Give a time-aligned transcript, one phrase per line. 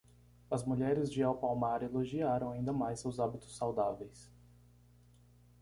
[0.49, 4.31] As mulheres de El Palmar elogiaram ainda mais seus hábitos saudáveis.